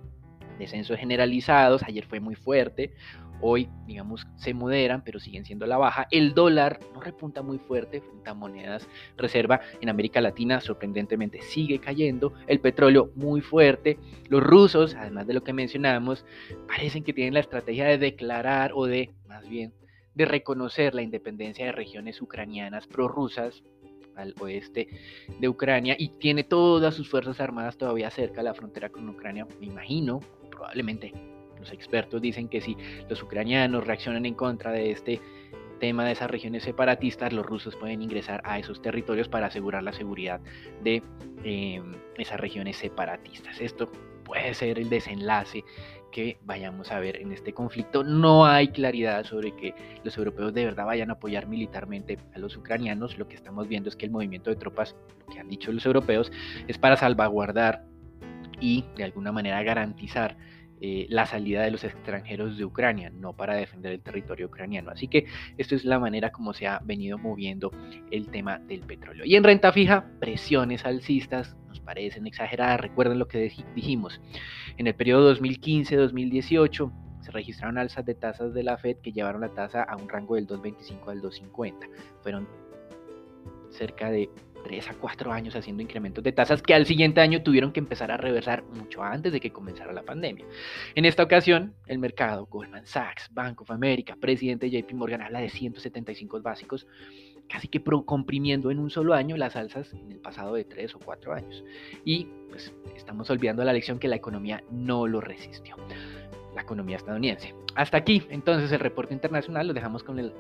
descensos 0.57 0.97
generalizados, 0.97 1.83
ayer 1.83 2.05
fue 2.05 2.19
muy 2.19 2.35
fuerte, 2.35 2.93
hoy 3.41 3.69
digamos 3.85 4.27
se 4.37 4.53
moderan, 4.53 5.03
pero 5.03 5.19
siguen 5.19 5.45
siendo 5.45 5.65
la 5.65 5.77
baja. 5.77 6.07
El 6.11 6.33
dólar 6.33 6.79
no 6.93 7.01
repunta 7.01 7.41
muy 7.41 7.57
fuerte 7.57 8.01
frente 8.01 8.29
a 8.29 8.33
monedas 8.33 8.87
reserva 9.17 9.61
en 9.81 9.89
América 9.89 10.21
Latina, 10.21 10.61
sorprendentemente 10.61 11.41
sigue 11.41 11.79
cayendo. 11.79 12.33
El 12.47 12.59
petróleo 12.59 13.11
muy 13.15 13.41
fuerte. 13.41 13.99
Los 14.29 14.43
rusos, 14.43 14.95
además 14.95 15.27
de 15.27 15.33
lo 15.33 15.43
que 15.43 15.53
mencionamos, 15.53 16.25
parecen 16.67 17.03
que 17.03 17.13
tienen 17.13 17.33
la 17.33 17.41
estrategia 17.41 17.85
de 17.85 17.97
declarar 17.97 18.71
o 18.73 18.85
de, 18.85 19.13
más 19.27 19.47
bien, 19.47 19.73
de 20.13 20.25
reconocer 20.25 20.95
la 20.95 21.01
independencia 21.01 21.65
de 21.65 21.71
regiones 21.71 22.21
ucranianas 22.21 22.87
prorrusas 22.87 23.63
al 24.15 24.33
oeste 24.39 24.87
de 25.39 25.49
Ucrania 25.49 25.95
y 25.99 26.07
tiene 26.07 26.45
todas 26.45 26.95
sus 26.95 27.09
fuerzas 27.09 27.41
armadas 27.41 27.77
todavía 27.77 28.09
cerca 28.09 28.37
de 28.37 28.45
la 28.45 28.53
frontera 28.53 28.89
con 28.89 29.09
Ucrania, 29.09 29.45
me 29.59 29.65
imagino, 29.65 30.21
probablemente 30.55 31.13
los 31.59 31.71
expertos 31.71 32.21
dicen 32.21 32.47
que 32.47 32.61
si 32.61 32.77
los 33.09 33.21
ucranianos 33.21 33.85
reaccionan 33.85 34.25
en 34.25 34.33
contra 34.33 34.71
de 34.71 34.91
este 34.91 35.21
tema 35.79 36.05
de 36.05 36.13
esas 36.13 36.31
regiones 36.31 36.63
separatistas, 36.63 37.33
los 37.33 37.45
rusos 37.45 37.75
pueden 37.75 38.01
ingresar 38.01 38.41
a 38.45 38.59
esos 38.59 38.81
territorios 38.81 39.27
para 39.27 39.47
asegurar 39.47 39.83
la 39.83 39.93
seguridad 39.93 40.39
de 40.83 41.03
em, 41.43 41.93
esas 42.17 42.39
regiones 42.39 42.77
separatistas. 42.77 43.59
Esto 43.59 43.91
puede 44.23 44.53
ser 44.53 44.79
el 44.79 44.89
desenlace 44.89 45.63
que 46.11 46.37
vayamos 46.43 46.91
a 46.91 46.99
ver 46.99 47.17
en 47.17 47.33
este 47.33 47.53
conflicto. 47.53 48.03
No 48.03 48.45
hay 48.45 48.69
claridad 48.69 49.25
sobre 49.25 49.53
que 49.55 49.75
los 50.03 50.17
europeos 50.17 50.53
de 50.53 50.63
verdad 50.63 50.85
vayan 50.85 51.09
a 51.09 51.13
apoyar 51.13 51.45
militarmente 51.45 52.17
a 52.33 52.39
los 52.39 52.55
ucranianos. 52.55 53.17
Lo 53.17 53.27
que 53.27 53.35
estamos 53.35 53.67
viendo 53.67 53.89
es 53.89 53.97
que 53.97 54.05
el 54.05 54.11
movimiento 54.11 54.49
de 54.49 54.55
tropas, 54.55 54.95
lo 55.19 55.33
que 55.33 55.39
han 55.39 55.49
dicho 55.49 55.73
los 55.73 55.85
europeos, 55.85 56.31
es 56.67 56.77
para 56.77 56.95
salvaguardar 56.95 57.83
y 58.59 58.85
de 58.95 59.03
alguna 59.03 59.31
manera 59.31 59.61
garantizar 59.63 60.37
eh, 60.81 61.07
la 61.09 61.25
salida 61.25 61.63
de 61.63 61.71
los 61.71 61.85
extranjeros 61.85 62.57
de 62.57 62.65
Ucrania, 62.65 63.09
no 63.09 63.31
para 63.33 63.55
defender 63.55 63.93
el 63.93 64.01
territorio 64.01 64.47
ucraniano. 64.47 64.91
Así 64.91 65.07
que 65.07 65.25
esto 65.57 65.73
es 65.73 65.85
la 65.85 65.99
manera 65.99 66.31
como 66.31 66.53
se 66.53 66.67
ha 66.67 66.79
venido 66.83 67.17
moviendo 67.17 67.71
el 68.11 68.27
tema 68.27 68.59
del 68.59 68.81
petróleo. 68.81 69.23
Y 69.25 69.35
en 69.35 69.45
renta 69.45 69.71
fija, 69.71 70.05
presiones 70.19 70.85
alcistas 70.85 71.55
nos 71.69 71.79
parecen 71.79 72.27
exageradas. 72.27 72.81
Recuerden 72.81 73.19
lo 73.19 73.27
que 73.29 73.51
dijimos. 73.73 74.19
En 74.77 74.87
el 74.87 74.95
periodo 74.95 75.33
2015-2018 75.33 76.91
se 77.21 77.31
registraron 77.31 77.77
alzas 77.77 78.05
de 78.05 78.13
tasas 78.13 78.53
de 78.53 78.63
la 78.63 78.77
Fed 78.77 78.97
que 78.97 79.13
llevaron 79.13 79.41
la 79.41 79.53
tasa 79.53 79.81
a 79.81 79.95
un 79.95 80.09
rango 80.09 80.35
del 80.35 80.45
2.25 80.45 81.09
al 81.09 81.21
2.50. 81.21 81.89
Fueron 82.21 82.47
cerca 83.69 84.11
de 84.11 84.29
3 84.65 84.89
a 84.89 84.93
4 84.95 85.31
años 85.31 85.55
haciendo 85.55 85.83
incrementos 85.83 86.23
de 86.23 86.31
tasas 86.31 86.63
que 86.63 86.73
al 86.73 86.87
siguiente 86.87 87.21
año 87.21 87.43
tuvieron 87.43 87.71
que 87.71 87.79
empezar 87.79 88.11
a 88.11 88.17
reversar 88.17 88.63
mucho 88.63 89.03
antes 89.03 89.31
de 89.31 89.39
que 89.39 89.51
comenzara 89.51 89.93
la 89.93 90.01
pandemia. 90.01 90.43
En 90.95 91.05
esta 91.05 91.21
ocasión, 91.21 91.75
el 91.85 91.99
mercado, 91.99 92.47
Goldman 92.47 92.87
Sachs, 92.87 93.29
Bank 93.31 93.61
of 93.61 93.69
America, 93.69 94.17
presidente 94.19 94.71
JP 94.71 94.91
Morgan 94.93 95.21
habla 95.21 95.39
de 95.39 95.49
175 95.49 96.41
básicos, 96.41 96.87
casi 97.47 97.67
que 97.67 97.83
comprimiendo 97.83 98.71
en 98.71 98.79
un 98.79 98.89
solo 98.89 99.13
año 99.13 99.37
las 99.37 99.55
alzas 99.55 99.93
en 99.93 100.11
el 100.11 100.17
pasado 100.17 100.55
de 100.55 100.63
3 100.63 100.95
o 100.95 100.99
4 100.99 101.33
años. 101.33 101.63
Y 102.03 102.25
pues 102.49 102.73
estamos 102.95 103.29
olvidando 103.29 103.63
la 103.63 103.73
lección 103.73 103.99
que 103.99 104.07
la 104.07 104.15
economía 104.15 104.63
no 104.71 105.05
lo 105.05 105.21
resistió 105.21 105.75
la 106.55 106.61
economía 106.61 106.95
estadounidense. 106.95 107.53
Hasta 107.75 107.97
aquí, 107.97 108.23
entonces, 108.29 108.71
el 108.71 108.79
reporte 108.79 109.13
internacional 109.13 109.67
lo 109.67 109.73
dejamos 109.73 110.03
con 110.03 110.19
el 110.19 110.33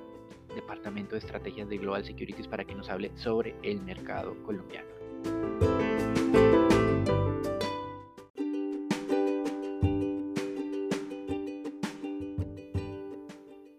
Departamento 0.55 1.15
de 1.15 1.19
Estrategias 1.19 1.69
de 1.69 1.77
Global 1.77 2.03
Securities 2.03 2.47
para 2.47 2.65
que 2.65 2.73
nos 2.73 2.89
hable 2.89 3.11
sobre 3.15 3.55
el 3.61 3.81
mercado 3.81 4.35
colombiano. 4.43 4.87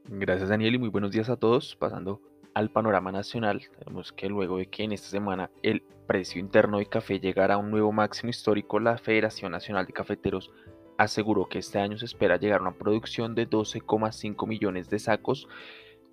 Gracias 0.09 0.49
Daniel 0.49 0.75
y 0.75 0.78
muy 0.78 0.88
buenos 0.88 1.12
días 1.12 1.28
a 1.28 1.37
todos. 1.37 1.76
Pasando 1.76 2.21
al 2.54 2.71
panorama 2.71 3.12
nacional, 3.12 3.62
tenemos 3.78 4.12
que 4.12 4.28
luego 4.28 4.59
de 4.59 4.66
que 4.66 4.83
en 4.83 4.92
esta 4.92 5.09
semana 5.09 5.50
el 5.62 5.83
precio 6.06 6.40
interno 6.40 6.78
de 6.78 6.87
café 6.87 7.21
llegara 7.21 7.54
a 7.54 7.59
un 7.59 7.71
nuevo 7.71 7.92
máximo 7.92 8.30
histórico, 8.30 8.80
la 8.80 8.99
Federación 8.99 9.52
Nacional 9.52 9.87
de 9.87 9.92
Cafeteros 9.92 10.50
aseguró 10.97 11.49
que 11.49 11.59
este 11.59 11.78
año 11.78 11.99
se 11.99 12.06
espera 12.06 12.38
llegar 12.38 12.61
a 12.61 12.62
una 12.62 12.75
producción 12.75 13.35
de 13.35 13.49
12,5 13.49 14.47
millones 14.47 14.88
de 14.88 14.99
sacos 14.99 15.49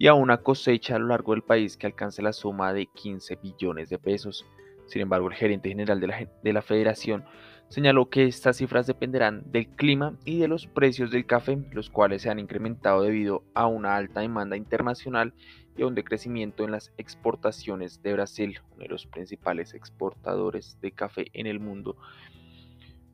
y 0.03 0.07
a 0.07 0.13
una 0.15 0.39
cosecha 0.39 0.97
a 0.97 0.99
lo 0.99 1.07
largo 1.07 1.31
del 1.31 1.43
país 1.43 1.77
que 1.77 1.87
alcance 1.87 2.21
la 2.21 2.33
suma 2.33 2.73
de 2.73 2.87
15 2.87 3.37
billones 3.37 3.87
de 3.87 3.97
pesos. 3.97 4.45
Sin 4.85 5.01
embargo, 5.01 5.29
el 5.29 5.33
gerente 5.33 5.69
general 5.69 6.01
de 6.01 6.07
la, 6.07 6.27
de 6.43 6.51
la 6.51 6.61
federación 6.61 7.23
señaló 7.69 8.09
que 8.09 8.25
estas 8.25 8.57
cifras 8.57 8.85
dependerán 8.85 9.49
del 9.49 9.69
clima 9.69 10.17
y 10.25 10.39
de 10.39 10.49
los 10.49 10.67
precios 10.67 11.09
del 11.09 11.25
café, 11.25 11.57
los 11.71 11.89
cuales 11.89 12.21
se 12.21 12.29
han 12.29 12.39
incrementado 12.39 13.03
debido 13.03 13.45
a 13.53 13.67
una 13.67 13.95
alta 13.95 14.19
demanda 14.19 14.57
internacional 14.57 15.33
y 15.77 15.83
a 15.83 15.87
un 15.87 15.95
decrecimiento 15.95 16.65
en 16.65 16.71
las 16.71 16.91
exportaciones 16.97 18.03
de 18.03 18.11
Brasil, 18.11 18.59
uno 18.73 18.83
de 18.83 18.89
los 18.89 19.05
principales 19.07 19.73
exportadores 19.73 20.77
de 20.81 20.91
café 20.91 21.27
en 21.31 21.47
el 21.47 21.61
mundo. 21.61 21.95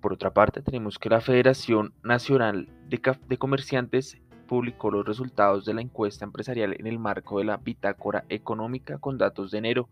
Por 0.02 0.14
otra 0.14 0.34
parte, 0.34 0.64
tenemos 0.64 0.98
que 0.98 1.10
la 1.10 1.22
Federación 1.22 1.94
Nacional 2.02 2.68
de, 2.88 3.38
Comerciantes 3.38 4.18
publicó 4.50 4.90
los 4.90 5.06
resultados 5.06 5.64
de 5.64 5.76
la 5.76 5.82
encuesta 5.82 6.26
empresarial 6.26 6.76
en 6.80 6.88
el 6.88 6.98
marco 6.98 7.38
de 7.38 7.46
la 7.46 7.58
bitácora 7.58 8.26
económica 8.30 8.98
con 8.98 9.20
datos 9.20 9.52
de 9.52 9.60
enero. 9.60 9.88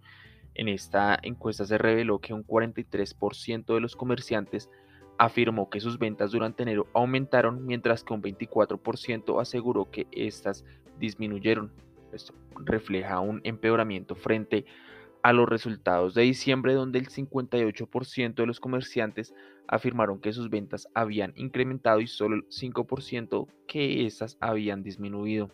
En 0.55 0.67
esta 0.67 1.17
encuesta 1.21 1.63
se 1.63 1.77
reveló 1.77 2.17
que 2.17 2.33
un 2.33 2.43
43% 2.43 3.75
de 3.75 3.79
los 3.79 3.95
comerciantes 3.95 4.71
afirmó 5.19 5.69
que 5.69 5.79
sus 5.79 5.99
ventas 5.99 6.31
durante 6.31 6.63
enero 6.63 6.87
aumentaron, 6.95 7.67
mientras 7.67 8.03
que 8.03 8.13
un 8.15 8.23
24% 8.23 9.39
aseguró 9.39 9.91
que 9.91 10.07
éstas 10.11 10.65
disminuyeron. 10.99 11.71
Esto 12.11 12.33
refleja 12.65 13.19
un 13.19 13.41
empeoramiento 13.43 14.15
frente 14.15 14.65
a 14.65 14.96
los 15.23 15.49
resultados 15.49 16.13
de 16.13 16.23
diciembre, 16.23 16.73
donde 16.73 16.99
el 16.99 17.09
58% 17.09 18.35
de 18.35 18.45
los 18.45 18.59
comerciantes 18.59 19.33
afirmaron 19.67 20.19
que 20.19 20.33
sus 20.33 20.49
ventas 20.49 20.87
habían 20.93 21.33
incrementado 21.35 21.99
y 21.99 22.07
solo 22.07 22.35
el 22.35 22.47
5% 22.47 23.47
que 23.67 24.05
éstas 24.05 24.37
habían 24.39 24.83
disminuido. 24.83 25.51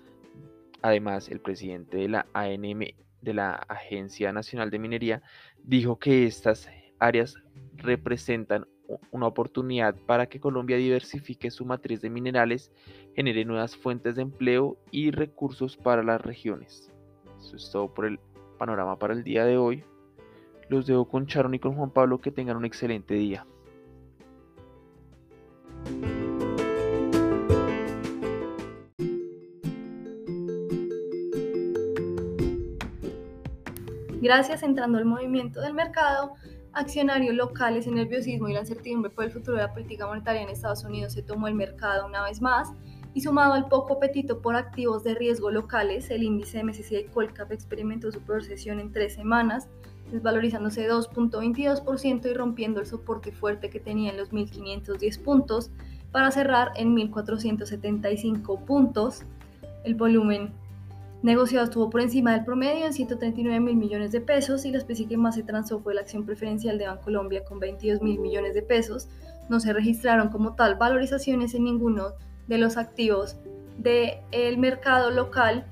Además, 0.83 1.29
el 1.29 1.41
presidente 1.41 1.99
de 1.99 2.09
la 2.09 2.27
ANM 2.33 2.83
de 3.23 3.35
la 3.35 3.53
Agencia 3.69 4.33
Nacional 4.33 4.71
de 4.71 4.79
Minería 4.79 5.23
dijo 5.65 5.99
que 5.99 6.27
estas 6.27 6.69
áreas 6.99 7.35
representan 7.77 8.67
una 9.11 9.27
oportunidad 9.27 9.95
para 10.07 10.27
que 10.27 10.41
Colombia 10.41 10.77
diversifique 10.77 11.51
su 11.51 11.65
matriz 11.65 12.01
de 12.01 12.11
minerales, 12.11 12.73
genere 13.15 13.45
nuevas 13.45 13.77
fuentes 13.77 14.17
de 14.17 14.23
empleo 14.23 14.77
y 14.91 15.11
recursos 15.11 15.77
para 15.77 16.03
las 16.03 16.21
regiones. 16.21 16.91
Eso 17.39 17.57
es 17.57 17.71
todo 17.71 17.93
por 17.93 18.07
el 18.07 18.19
panorama 18.59 18.99
para 18.99 19.15
el 19.15 19.25
día 19.25 19.45
de 19.45 19.57
hoy. 19.57 19.85
Los 20.69 20.87
dejo 20.87 21.09
con 21.09 21.27
Charon 21.27 21.55
y 21.55 21.59
con 21.59 21.75
Juan 21.75 21.91
Pablo. 21.91 22.21
Que 22.21 22.31
tengan 22.31 22.57
un 22.57 22.65
excelente 22.65 23.15
día. 23.15 23.47
Gracias, 34.31 34.63
entrando 34.63 34.97
al 34.97 35.07
movimiento 35.07 35.61
del 35.61 35.75
mercado, 35.75 36.35
accionarios 36.73 37.35
locales, 37.35 37.89
el 37.89 37.97
nerviosismo 37.97 38.49
y 38.49 38.53
la 38.53 38.61
incertidumbre 38.61 39.11
por 39.11 39.25
el 39.25 39.33
futuro 39.33 39.57
de 39.57 39.65
la 39.65 39.73
política 39.73 40.07
monetaria 40.07 40.43
en 40.43 40.49
Estados 40.49 40.85
Unidos 40.85 41.15
se 41.15 41.23
tomó 41.23 41.49
el 41.49 41.57
mercado 41.57 42.07
una 42.07 42.23
vez 42.23 42.41
más 42.41 42.73
y 43.13 43.23
sumado 43.23 43.55
al 43.55 43.67
poco 43.67 43.95
apetito 43.95 44.41
por 44.41 44.55
activos 44.55 45.03
de 45.03 45.17
riesgo 45.17 45.51
locales, 45.51 46.11
el 46.11 46.23
índice 46.23 46.63
MSCI 46.63 47.07
Colcap 47.13 47.51
experimentó 47.51 48.13
su 48.13 48.21
peor 48.21 48.45
sesión 48.45 48.79
en 48.79 48.93
tres 48.93 49.15
semanas, 49.15 49.69
desvalorizándose 50.13 50.89
2.22% 50.89 52.31
y 52.31 52.33
rompiendo 52.33 52.79
el 52.79 52.87
soporte 52.87 53.33
fuerte 53.33 53.69
que 53.69 53.81
tenía 53.81 54.13
en 54.13 54.17
los 54.17 54.31
1.510 54.31 55.25
puntos 55.25 55.73
para 56.13 56.31
cerrar 56.31 56.71
en 56.77 56.95
1.475 56.95 58.65
puntos. 58.65 59.25
El 59.83 59.97
volumen 59.97 60.53
negociado 61.23 61.65
estuvo 61.65 61.91
por 61.91 62.01
encima 62.01 62.33
del 62.33 62.45
promedio 62.45 62.87
en 62.87 62.93
139 62.93 63.61
mil 63.61 63.77
millones 63.77 64.13
de 64.13 64.21
pesos 64.21 64.65
y 64.65 64.71
la 64.71 64.79
especie 64.79 65.07
que 65.07 65.17
más 65.17 65.35
se 65.35 65.43
transó 65.43 65.81
fue 65.81 65.95
la 65.95 66.01
acción 66.01 66.25
preferencial 66.25 66.79
de 66.79 66.87
Bancolombia 66.87 67.45
con 67.45 67.61
22 67.61 68.01
mil 68.01 68.19
millones 68.19 68.55
de 68.55 68.63
pesos. 68.63 69.09
No 69.49 69.61
se 69.61 69.73
registraron 69.73 70.31
como 70.31 70.55
tal 70.55 70.77
valorizaciones 70.77 71.55
en 71.55 71.65
ninguno 71.65 72.15
de 72.47 72.59
los 72.59 72.77
activos 72.77 73.37
del 73.79 74.59
mercado 74.59 75.11
local 75.11 75.67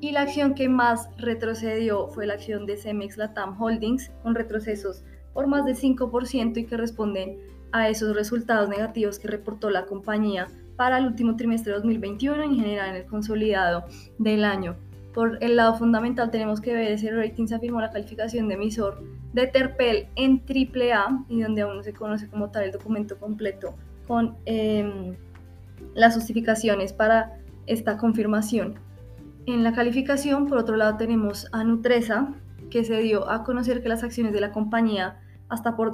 y 0.00 0.12
la 0.12 0.22
acción 0.22 0.54
que 0.54 0.68
más 0.68 1.08
retrocedió 1.18 2.08
fue 2.08 2.26
la 2.26 2.34
acción 2.34 2.64
de 2.64 2.76
Cemex 2.76 3.18
Latam 3.18 3.60
Holdings 3.60 4.10
con 4.22 4.34
retrocesos 4.34 5.04
por 5.34 5.46
más 5.46 5.64
del 5.64 5.76
5% 5.76 6.56
y 6.56 6.64
que 6.64 6.76
responden 6.76 7.38
a 7.72 7.88
esos 7.88 8.14
resultados 8.16 8.68
negativos 8.68 9.18
que 9.18 9.28
reportó 9.28 9.70
la 9.70 9.86
compañía 9.86 10.48
para 10.80 10.96
el 10.96 11.04
último 11.04 11.36
trimestre 11.36 11.72
de 11.72 11.76
2021 11.76 12.42
en 12.42 12.54
general 12.54 12.88
en 12.88 12.96
el 12.96 13.04
consolidado 13.04 13.84
del 14.16 14.46
año. 14.46 14.76
Por 15.12 15.36
el 15.42 15.56
lado 15.56 15.74
fundamental 15.74 16.30
tenemos 16.30 16.58
que 16.62 16.72
ver 16.72 16.92
ese 16.92 17.10
rating 17.10 17.46
se 17.46 17.54
afirmó 17.54 17.82
la 17.82 17.90
calificación 17.90 18.48
de 18.48 18.54
emisor 18.54 19.04
de 19.34 19.46
Terpel 19.46 20.08
en 20.16 20.42
AAA 20.48 21.26
y 21.28 21.42
donde 21.42 21.60
aún 21.60 21.76
no 21.76 21.82
se 21.82 21.92
conoce 21.92 22.28
como 22.28 22.50
tal 22.50 22.62
el 22.62 22.72
documento 22.72 23.18
completo 23.18 23.74
con 24.08 24.38
em, 24.46 25.16
las 25.92 26.14
justificaciones 26.14 26.94
para 26.94 27.38
esta 27.66 27.98
confirmación. 27.98 28.76
En 29.44 29.62
la 29.62 29.74
calificación, 29.74 30.46
por 30.46 30.56
otro 30.56 30.76
lado, 30.76 30.96
tenemos 30.96 31.46
a 31.52 31.62
Nutresa, 31.62 32.32
que 32.70 32.84
se 32.84 33.02
dio 33.02 33.28
a 33.28 33.44
conocer 33.44 33.82
que 33.82 33.90
las 33.90 34.02
acciones 34.02 34.32
de 34.32 34.40
la 34.40 34.50
compañía 34.50 35.20
hasta 35.50 35.76
por 35.76 35.92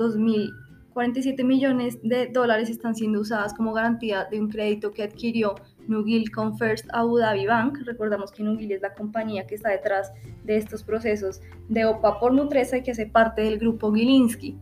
2.047 0.97 1.45
millones 1.45 1.99
de 2.03 2.27
dólares 2.29 2.71
están 2.71 2.95
siendo 2.95 3.21
usadas 3.21 3.53
como 3.53 3.75
garantía 3.75 4.25
de 4.31 4.41
un 4.41 4.49
crédito 4.49 4.93
que 4.93 5.03
adquirió 5.03 5.55
Nugil 5.87 6.31
con 6.31 6.57
First 6.57 6.87
Abu 6.93 7.19
Dhabi 7.19 7.47
Bank. 7.47 7.81
Recordamos 7.85 8.33
que 8.33 8.43
Nugil 8.43 8.73
es 8.73 8.81
la 8.81 8.95
compañía 8.95 9.47
que 9.47 9.57
está 9.57 9.69
detrás 9.69 10.13
de 10.45 10.57
estos 10.57 10.83
procesos 10.83 11.43
de 11.69 11.85
OPA 11.85 12.19
por 12.19 12.33
Nutresa 12.33 12.79
y 12.79 12.83
que 12.83 12.93
hace 12.93 13.07
parte 13.07 13.43
del 13.43 13.59
grupo 13.59 13.93
Gilinski. 13.93 14.57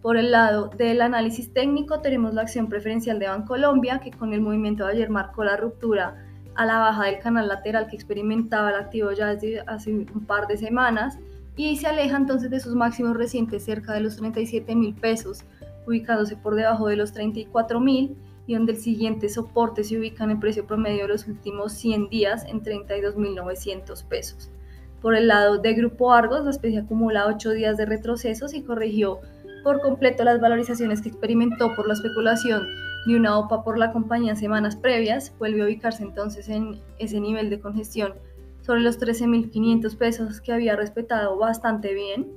Por 0.00 0.16
el 0.16 0.30
lado 0.30 0.68
del 0.68 1.00
análisis 1.02 1.52
técnico 1.52 2.00
tenemos 2.00 2.34
la 2.34 2.42
acción 2.42 2.68
preferencial 2.68 3.18
de 3.18 3.26
Bancolombia, 3.26 3.98
que 3.98 4.12
con 4.12 4.32
el 4.32 4.40
movimiento 4.40 4.86
de 4.86 4.92
ayer 4.92 5.10
marcó 5.10 5.42
la 5.42 5.56
ruptura 5.56 6.24
a 6.54 6.66
la 6.66 6.78
baja 6.78 7.06
del 7.06 7.18
canal 7.18 7.48
lateral 7.48 7.88
que 7.88 7.96
experimentaba 7.96 8.70
el 8.70 8.76
activo 8.76 9.10
ya 9.10 9.34
desde 9.34 9.60
hace 9.66 9.92
un 9.92 10.24
par 10.26 10.46
de 10.46 10.56
semanas 10.56 11.18
y 11.56 11.76
se 11.76 11.86
aleja 11.86 12.16
entonces 12.16 12.50
de 12.50 12.60
sus 12.60 12.74
máximos 12.74 13.16
recientes 13.16 13.64
cerca 13.64 13.92
de 13.92 14.00
los 14.00 14.16
37 14.16 14.74
mil 14.74 14.94
pesos, 14.94 15.44
ubicándose 15.90 16.36
por 16.36 16.54
debajo 16.54 16.88
de 16.88 16.96
los 16.96 17.12
34 17.12 17.80
mil 17.80 18.16
y 18.46 18.54
donde 18.54 18.72
el 18.72 18.78
siguiente 18.78 19.28
soporte 19.28 19.84
se 19.84 19.98
ubica 19.98 20.24
en 20.24 20.30
el 20.30 20.38
precio 20.38 20.66
promedio 20.66 21.02
de 21.02 21.08
los 21.08 21.28
últimos 21.28 21.72
100 21.72 22.08
días 22.08 22.44
en 22.46 22.62
32.900 22.62 24.04
pesos. 24.06 24.50
Por 25.00 25.14
el 25.14 25.28
lado 25.28 25.58
de 25.58 25.74
Grupo 25.74 26.12
Argos, 26.12 26.44
la 26.44 26.50
especie 26.50 26.80
acumula 26.80 27.26
8 27.26 27.50
días 27.50 27.76
de 27.76 27.86
retrocesos 27.86 28.54
y 28.54 28.62
corrigió 28.62 29.20
por 29.62 29.80
completo 29.80 30.24
las 30.24 30.40
valorizaciones 30.40 31.00
que 31.00 31.08
experimentó 31.08 31.74
por 31.74 31.86
la 31.86 31.94
especulación 31.94 32.66
de 33.06 33.16
una 33.16 33.38
OPA 33.38 33.64
por 33.64 33.78
la 33.78 33.92
compañía 33.92 34.36
semanas 34.36 34.76
previas, 34.76 35.32
vuelve 35.38 35.62
a 35.62 35.64
ubicarse 35.64 36.02
entonces 36.02 36.48
en 36.48 36.80
ese 36.98 37.20
nivel 37.20 37.50
de 37.50 37.60
congestión 37.60 38.14
sobre 38.62 38.82
los 38.82 39.00
13.500 39.00 39.96
pesos 39.96 40.40
que 40.40 40.52
había 40.52 40.76
respetado 40.76 41.38
bastante 41.38 41.94
bien. 41.94 42.28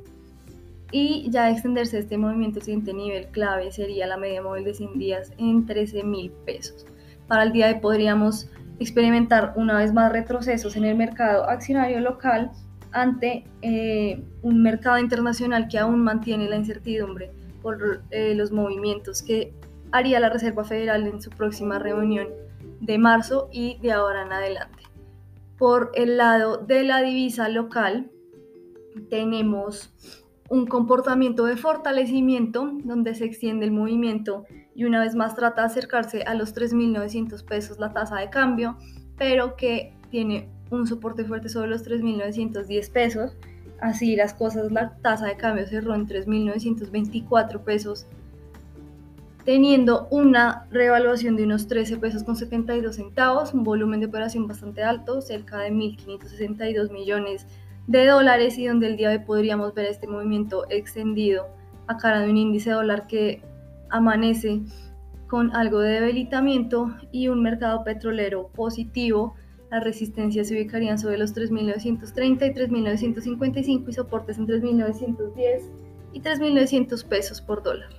Y 0.93 1.27
ya 1.31 1.49
extenderse 1.49 1.97
este 1.97 2.19
movimiento, 2.19 2.61
siguiente 2.61 2.93
nivel 2.93 3.25
clave 3.29 3.71
sería 3.71 4.05
la 4.05 4.15
media 4.15 4.43
móvil 4.43 4.63
de 4.63 4.75
100 4.75 4.99
días 4.99 5.33
en 5.39 5.65
13.000 5.65 6.31
pesos. 6.45 6.85
Para 7.27 7.41
el 7.41 7.51
día 7.51 7.65
de 7.65 7.73
hoy 7.73 7.79
podríamos 7.79 8.47
experimentar 8.79 9.53
una 9.55 9.79
vez 9.79 9.91
más 9.91 10.11
retrocesos 10.11 10.75
en 10.75 10.85
el 10.85 10.95
mercado 10.95 11.49
accionario 11.49 11.99
local 11.99 12.51
ante 12.91 13.43
eh, 13.63 14.23
un 14.43 14.61
mercado 14.61 14.99
internacional 14.99 15.67
que 15.67 15.79
aún 15.79 16.03
mantiene 16.03 16.47
la 16.47 16.57
incertidumbre 16.57 17.31
por 17.63 18.03
eh, 18.11 18.35
los 18.35 18.51
movimientos 18.51 19.23
que 19.23 19.51
haría 19.91 20.19
la 20.19 20.29
Reserva 20.29 20.63
Federal 20.63 21.07
en 21.07 21.19
su 21.23 21.31
próxima 21.31 21.79
reunión 21.79 22.27
de 22.81 22.99
marzo 22.99 23.49
y 23.51 23.79
de 23.79 23.93
ahora 23.93 24.27
en 24.27 24.31
adelante. 24.31 24.83
Por 25.57 25.91
el 25.95 26.17
lado 26.17 26.57
de 26.57 26.83
la 26.83 27.01
divisa 27.01 27.49
local, 27.49 28.11
tenemos 29.09 29.91
un 30.49 30.65
comportamiento 30.65 31.45
de 31.45 31.57
fortalecimiento 31.57 32.71
donde 32.83 33.15
se 33.15 33.25
extiende 33.25 33.65
el 33.65 33.71
movimiento 33.71 34.45
y 34.75 34.85
una 34.85 34.99
vez 35.01 35.15
más 35.15 35.35
trata 35.35 35.61
de 35.61 35.67
acercarse 35.67 36.23
a 36.23 36.33
los 36.35 36.55
3.900 36.55 37.43
pesos 37.45 37.79
la 37.79 37.93
tasa 37.93 38.17
de 38.17 38.29
cambio, 38.29 38.77
pero 39.17 39.55
que 39.55 39.93
tiene 40.09 40.49
un 40.69 40.87
soporte 40.87 41.23
fuerte 41.23 41.49
sobre 41.49 41.69
los 41.69 41.85
3.910 41.85 42.91
pesos. 42.91 43.35
Así 43.79 44.15
las 44.15 44.33
cosas, 44.33 44.71
la 44.71 44.95
tasa 44.97 45.27
de 45.27 45.37
cambio 45.37 45.67
cerró 45.67 45.93
en 45.93 46.07
3.924 46.07 47.59
pesos, 47.61 48.05
teniendo 49.43 50.07
una 50.09 50.67
revaluación 50.71 51.35
de 51.35 51.43
unos 51.43 51.67
13 51.67 51.97
pesos 51.97 52.23
con 52.23 52.35
72 52.35 52.95
centavos, 52.95 53.53
un 53.53 53.63
volumen 53.63 53.99
de 53.99 54.05
operación 54.05 54.47
bastante 54.47 54.83
alto, 54.83 55.21
cerca 55.21 55.59
de 55.59 55.71
1.562 55.71 56.91
millones 56.91 57.45
de 57.45 57.62
dólares 57.87 58.57
y 58.57 58.67
donde 58.67 58.87
el 58.87 58.97
día 58.97 59.09
de 59.09 59.17
hoy 59.17 59.23
podríamos 59.25 59.73
ver 59.73 59.85
este 59.85 60.07
movimiento 60.07 60.65
extendido 60.69 61.47
a 61.87 61.97
cara 61.97 62.21
de 62.21 62.29
un 62.29 62.37
índice 62.37 62.71
dólar 62.71 63.07
que 63.07 63.41
amanece 63.89 64.61
con 65.27 65.55
algo 65.55 65.79
de 65.79 65.99
debilitamiento 65.99 66.93
y 67.11 67.27
un 67.27 67.41
mercado 67.41 67.83
petrolero 67.83 68.49
positivo 68.49 69.35
las 69.73 69.83
resistencias 69.83 70.49
se 70.49 70.53
ubicarían 70.53 70.99
sobre 70.99 71.17
los 71.17 71.35
3.930 71.35 72.45
y 72.45 72.53
3.955 72.53 73.89
y 73.89 73.93
soportes 73.93 74.37
en 74.37 74.45
3.910 74.45 75.61
y 76.13 76.21
3.900 76.21 77.03
pesos 77.07 77.41
por 77.41 77.63
dólar. 77.63 77.89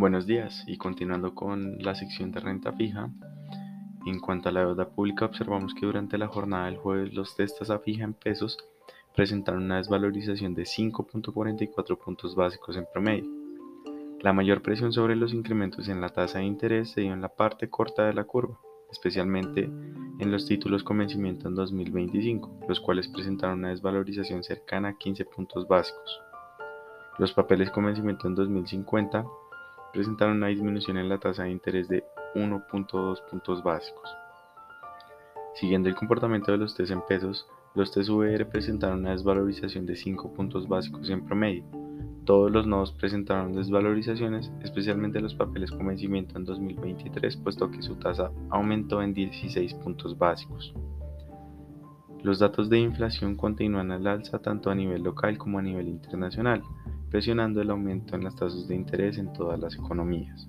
Buenos 0.00 0.26
días 0.26 0.64
y 0.66 0.78
continuando 0.78 1.34
con 1.34 1.76
la 1.82 1.94
sección 1.94 2.32
de 2.32 2.40
renta 2.40 2.72
fija. 2.72 3.10
En 4.06 4.18
cuanto 4.18 4.48
a 4.48 4.52
la 4.52 4.60
deuda 4.60 4.88
pública, 4.88 5.26
observamos 5.26 5.74
que 5.74 5.84
durante 5.84 6.16
la 6.16 6.26
jornada 6.26 6.64
del 6.64 6.78
jueves 6.78 7.12
los 7.12 7.36
testas 7.36 7.68
a 7.68 7.80
fija 7.80 8.04
en 8.04 8.14
pesos 8.14 8.56
presentaron 9.14 9.64
una 9.64 9.76
desvalorización 9.76 10.54
de 10.54 10.62
5.44 10.62 11.98
puntos 11.98 12.34
básicos 12.34 12.78
en 12.78 12.86
promedio. 12.90 13.30
La 14.22 14.32
mayor 14.32 14.62
presión 14.62 14.90
sobre 14.90 15.16
los 15.16 15.34
incrementos 15.34 15.86
en 15.90 16.00
la 16.00 16.08
tasa 16.08 16.38
de 16.38 16.46
interés 16.46 16.92
se 16.92 17.02
dio 17.02 17.12
en 17.12 17.20
la 17.20 17.28
parte 17.28 17.68
corta 17.68 18.06
de 18.06 18.14
la 18.14 18.24
curva, 18.24 18.58
especialmente 18.90 19.64
en 19.64 20.32
los 20.32 20.46
títulos 20.46 20.82
con 20.82 20.96
vencimiento 20.96 21.46
en 21.46 21.54
2025, 21.56 22.60
los 22.70 22.80
cuales 22.80 23.06
presentaron 23.06 23.58
una 23.58 23.68
desvalorización 23.68 24.44
cercana 24.44 24.88
a 24.88 24.96
15 24.96 25.26
puntos 25.26 25.68
básicos. 25.68 26.22
Los 27.18 27.34
papeles 27.34 27.70
con 27.70 27.84
vencimiento 27.84 28.28
en 28.28 28.34
2050 28.34 29.26
presentaron 29.92 30.36
una 30.36 30.48
disminución 30.48 30.96
en 30.96 31.08
la 31.08 31.18
tasa 31.18 31.44
de 31.44 31.50
interés 31.50 31.88
de 31.88 32.04
1.2 32.34 33.22
puntos 33.30 33.62
básicos. 33.62 34.08
Siguiendo 35.54 35.88
el 35.88 35.94
comportamiento 35.94 36.52
de 36.52 36.58
los 36.58 36.74
test 36.74 36.92
en 36.92 37.02
pesos, 37.02 37.46
los 37.74 37.92
TSVR 37.92 38.48
presentaron 38.48 39.00
una 39.00 39.10
desvalorización 39.10 39.86
de 39.86 39.96
5 39.96 40.32
puntos 40.32 40.68
básicos 40.68 41.10
en 41.10 41.24
promedio. 41.24 41.64
Todos 42.24 42.50
los 42.50 42.66
nodos 42.66 42.92
presentaron 42.92 43.54
desvalorizaciones, 43.54 44.52
especialmente 44.62 45.20
los 45.20 45.34
papeles 45.34 45.70
con 45.70 45.86
vencimiento 45.86 46.36
en 46.36 46.44
2023, 46.44 47.36
puesto 47.38 47.70
que 47.70 47.82
su 47.82 47.96
tasa 47.96 48.30
aumentó 48.50 49.02
en 49.02 49.14
16 49.14 49.74
puntos 49.74 50.16
básicos. 50.16 50.72
Los 52.22 52.38
datos 52.38 52.68
de 52.68 52.78
inflación 52.78 53.34
continúan 53.34 53.90
al 53.90 54.06
alza 54.06 54.40
tanto 54.40 54.70
a 54.70 54.74
nivel 54.74 55.02
local 55.02 55.38
como 55.38 55.58
a 55.58 55.62
nivel 55.62 55.88
internacional, 55.88 56.62
presionando 57.10 57.60
el 57.60 57.70
aumento 57.70 58.14
en 58.14 58.24
las 58.24 58.36
tasas 58.36 58.68
de 58.68 58.74
interés 58.74 59.18
en 59.18 59.32
todas 59.32 59.58
las 59.58 59.74
economías. 59.74 60.48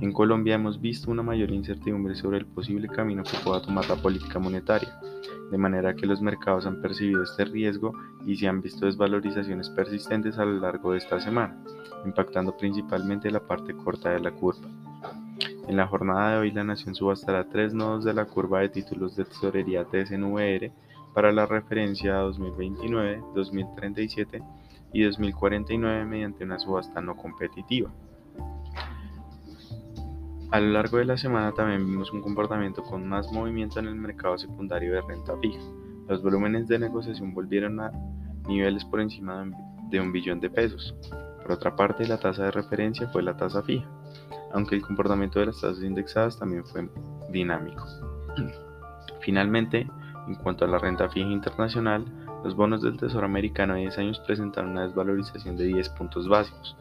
En 0.00 0.12
Colombia 0.12 0.56
hemos 0.56 0.78
visto 0.78 1.10
una 1.10 1.22
mayor 1.22 1.50
incertidumbre 1.50 2.14
sobre 2.14 2.36
el 2.36 2.44
posible 2.44 2.86
camino 2.86 3.22
que 3.22 3.38
pueda 3.42 3.62
tomar 3.62 3.88
la 3.88 3.96
política 3.96 4.38
monetaria, 4.38 5.00
de 5.50 5.56
manera 5.56 5.94
que 5.94 6.06
los 6.06 6.20
mercados 6.20 6.66
han 6.66 6.82
percibido 6.82 7.22
este 7.22 7.46
riesgo 7.46 7.94
y 8.26 8.36
se 8.36 8.46
han 8.46 8.60
visto 8.60 8.84
desvalorizaciones 8.84 9.70
persistentes 9.70 10.36
a 10.36 10.44
lo 10.44 10.60
largo 10.60 10.92
de 10.92 10.98
esta 10.98 11.18
semana, 11.18 11.56
impactando 12.04 12.54
principalmente 12.56 13.30
la 13.30 13.40
parte 13.40 13.74
corta 13.74 14.10
de 14.10 14.20
la 14.20 14.32
curva. 14.32 14.68
En 15.66 15.76
la 15.76 15.86
jornada 15.86 16.32
de 16.32 16.38
hoy, 16.38 16.52
la 16.52 16.62
Nación 16.62 16.94
subastará 16.94 17.48
tres 17.48 17.72
nodos 17.72 18.04
de 18.04 18.12
la 18.12 18.26
curva 18.26 18.60
de 18.60 18.68
títulos 18.68 19.16
de 19.16 19.24
tesorería 19.24 19.84
TSNVR 19.84 20.70
para 21.16 21.32
la 21.32 21.46
referencia 21.46 22.18
a 22.18 22.20
2029, 22.24 23.22
2037 23.34 24.42
y 24.92 25.02
2049 25.02 26.04
mediante 26.04 26.44
una 26.44 26.58
subasta 26.58 27.00
no 27.00 27.16
competitiva. 27.16 27.90
A 30.50 30.60
lo 30.60 30.72
largo 30.72 30.98
de 30.98 31.06
la 31.06 31.16
semana 31.16 31.52
también 31.52 31.86
vimos 31.86 32.12
un 32.12 32.20
comportamiento 32.20 32.82
con 32.82 33.08
más 33.08 33.32
movimiento 33.32 33.80
en 33.80 33.86
el 33.86 33.94
mercado 33.94 34.36
secundario 34.36 34.92
de 34.92 35.00
renta 35.00 35.34
fija. 35.38 35.58
Los 36.06 36.22
volúmenes 36.22 36.68
de 36.68 36.80
negociación 36.80 37.32
volvieron 37.32 37.80
a 37.80 37.92
niveles 38.46 38.84
por 38.84 39.00
encima 39.00 39.48
de 39.88 39.98
un 39.98 40.12
billón 40.12 40.38
de 40.38 40.50
pesos. 40.50 40.94
Por 41.40 41.52
otra 41.52 41.74
parte, 41.74 42.06
la 42.06 42.20
tasa 42.20 42.44
de 42.44 42.50
referencia 42.50 43.08
fue 43.08 43.22
la 43.22 43.34
tasa 43.38 43.62
fija, 43.62 43.88
aunque 44.52 44.74
el 44.74 44.82
comportamiento 44.82 45.40
de 45.40 45.46
las 45.46 45.62
tasas 45.62 45.82
indexadas 45.82 46.38
también 46.38 46.66
fue 46.66 46.90
dinámico. 47.30 47.86
Finalmente, 49.22 49.88
en 50.26 50.34
cuanto 50.36 50.64
a 50.64 50.68
la 50.68 50.78
renta 50.78 51.08
fija 51.08 51.30
internacional, 51.30 52.04
los 52.44 52.54
bonos 52.54 52.82
del 52.82 52.96
Tesoro 52.96 53.26
americano 53.26 53.74
de 53.74 53.80
10 53.80 53.98
años 53.98 54.20
presentaron 54.20 54.72
una 54.72 54.82
desvalorización 54.82 55.56
de 55.56 55.64
10 55.64 55.88
puntos 55.90 56.28
básicos, 56.28 56.76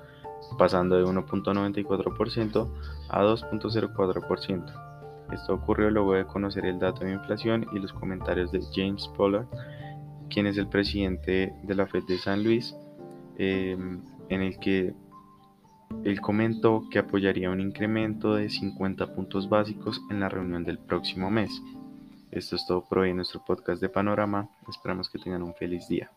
pasando 0.57 0.95
de 0.97 1.05
1.94% 1.05 2.67
a 3.09 3.23
2.04%. 3.23 4.85
Esto 5.31 5.53
ocurrió 5.55 5.89
luego 5.89 6.13
de 6.13 6.25
conocer 6.25 6.65
el 6.65 6.79
dato 6.79 7.03
de 7.03 7.13
inflación 7.13 7.65
y 7.73 7.79
los 7.79 7.93
comentarios 7.93 8.51
de 8.51 8.61
James 8.73 9.07
Pollard, 9.17 9.47
quien 10.29 10.45
es 10.45 10.57
el 10.57 10.67
presidente 10.67 11.53
de 11.63 11.75
la 11.75 11.87
Fed 11.87 12.03
de 12.03 12.17
San 12.17 12.43
Luis, 12.43 12.75
em, 13.37 14.01
en 14.29 14.41
el 14.41 14.59
que 14.59 14.93
él 16.03 16.21
comentó 16.21 16.83
que 16.89 16.99
apoyaría 16.99 17.49
un 17.49 17.61
incremento 17.61 18.35
de 18.35 18.49
50 18.49 19.15
puntos 19.15 19.49
básicos 19.49 20.01
en 20.09 20.19
la 20.19 20.29
reunión 20.29 20.63
del 20.63 20.77
próximo 20.77 21.31
mes. 21.31 21.61
Esto 22.35 22.57
es 22.57 22.65
todo 22.65 22.81
por 22.83 22.97
hoy 22.97 23.11
en 23.11 23.15
nuestro 23.15 23.39
podcast 23.45 23.81
de 23.81 23.87
Panorama. 23.87 24.49
Esperamos 24.67 25.09
que 25.09 25.17
tengan 25.17 25.41
un 25.41 25.53
feliz 25.53 25.87
día. 25.87 26.11